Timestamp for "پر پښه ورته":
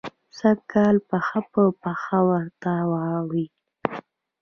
1.51-2.71